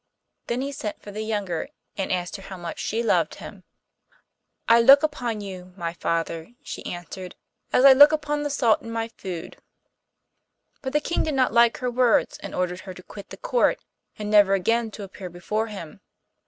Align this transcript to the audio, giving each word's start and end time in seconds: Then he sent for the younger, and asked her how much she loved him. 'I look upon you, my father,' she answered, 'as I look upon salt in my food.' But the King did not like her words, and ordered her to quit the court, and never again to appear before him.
Then 0.47 0.61
he 0.61 0.71
sent 0.71 0.99
for 0.99 1.11
the 1.11 1.21
younger, 1.21 1.69
and 1.95 2.11
asked 2.11 2.35
her 2.37 2.41
how 2.41 2.57
much 2.57 2.79
she 2.79 3.03
loved 3.03 3.35
him. 3.35 3.65
'I 4.67 4.81
look 4.81 5.03
upon 5.03 5.41
you, 5.41 5.73
my 5.77 5.93
father,' 5.93 6.53
she 6.63 6.83
answered, 6.87 7.35
'as 7.71 7.85
I 7.85 7.93
look 7.93 8.11
upon 8.11 8.49
salt 8.49 8.81
in 8.81 8.89
my 8.89 9.09
food.' 9.09 9.57
But 10.81 10.93
the 10.93 11.01
King 11.01 11.21
did 11.21 11.35
not 11.35 11.53
like 11.53 11.77
her 11.77 11.91
words, 11.91 12.39
and 12.39 12.55
ordered 12.55 12.79
her 12.79 12.95
to 12.95 13.03
quit 13.03 13.29
the 13.29 13.37
court, 13.37 13.79
and 14.17 14.31
never 14.31 14.55
again 14.55 14.89
to 14.89 15.03
appear 15.03 15.29
before 15.29 15.67
him. 15.67 16.01